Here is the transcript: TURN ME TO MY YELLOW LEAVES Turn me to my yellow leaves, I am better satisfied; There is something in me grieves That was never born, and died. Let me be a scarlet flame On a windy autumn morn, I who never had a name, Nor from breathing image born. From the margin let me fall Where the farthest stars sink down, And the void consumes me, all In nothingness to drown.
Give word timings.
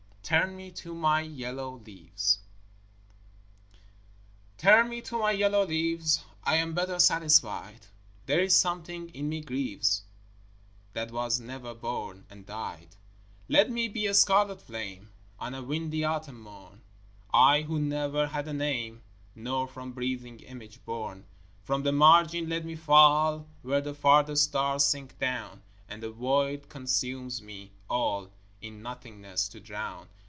TURN 0.23 0.55
ME 0.55 0.71
TO 0.71 0.95
MY 0.95 1.21
YELLOW 1.23 1.79
LEAVES 1.85 2.39
Turn 4.57 4.87
me 4.87 5.01
to 5.01 5.17
my 5.17 5.31
yellow 5.31 5.65
leaves, 5.65 6.23
I 6.45 6.55
am 6.55 6.73
better 6.73 6.99
satisfied; 6.99 7.87
There 8.27 8.39
is 8.39 8.55
something 8.55 9.09
in 9.09 9.27
me 9.27 9.41
grieves 9.41 10.03
That 10.93 11.11
was 11.11 11.41
never 11.41 11.73
born, 11.73 12.27
and 12.29 12.45
died. 12.45 12.95
Let 13.49 13.69
me 13.69 13.89
be 13.89 14.07
a 14.07 14.13
scarlet 14.13 14.61
flame 14.61 15.09
On 15.37 15.53
a 15.53 15.61
windy 15.61 16.05
autumn 16.05 16.39
morn, 16.39 16.79
I 17.33 17.63
who 17.63 17.77
never 17.77 18.27
had 18.27 18.47
a 18.47 18.53
name, 18.53 19.01
Nor 19.35 19.67
from 19.67 19.91
breathing 19.91 20.39
image 20.39 20.85
born. 20.85 21.25
From 21.65 21.83
the 21.83 21.91
margin 21.91 22.47
let 22.47 22.63
me 22.63 22.77
fall 22.77 23.47
Where 23.63 23.81
the 23.81 23.93
farthest 23.93 24.45
stars 24.45 24.85
sink 24.85 25.19
down, 25.19 25.61
And 25.89 26.01
the 26.01 26.09
void 26.09 26.69
consumes 26.69 27.41
me, 27.41 27.73
all 27.89 28.29
In 28.61 28.81
nothingness 28.81 29.49
to 29.49 29.59
drown. 29.59 30.07